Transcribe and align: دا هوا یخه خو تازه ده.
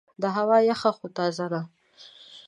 دا 0.21 0.29
هوا 0.37 0.57
یخه 0.71 0.91
خو 0.97 1.05
تازه 1.17 1.45
ده. 1.53 1.61